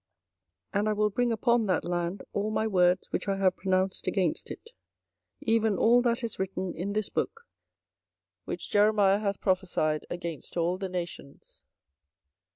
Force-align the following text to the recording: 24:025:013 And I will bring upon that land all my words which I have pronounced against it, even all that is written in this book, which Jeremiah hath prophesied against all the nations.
24:025:013 0.73 0.79
And 0.79 0.89
I 0.89 0.93
will 0.93 1.09
bring 1.11 1.31
upon 1.31 1.65
that 1.67 1.85
land 1.85 2.23
all 2.33 2.49
my 2.49 2.65
words 2.65 3.05
which 3.11 3.27
I 3.27 3.37
have 3.37 3.55
pronounced 3.55 4.07
against 4.07 4.49
it, 4.49 4.71
even 5.41 5.77
all 5.77 6.01
that 6.01 6.23
is 6.23 6.39
written 6.39 6.73
in 6.73 6.93
this 6.93 7.09
book, 7.09 7.41
which 8.45 8.71
Jeremiah 8.71 9.19
hath 9.19 9.39
prophesied 9.39 10.07
against 10.09 10.57
all 10.57 10.79
the 10.79 10.89
nations. 10.89 11.61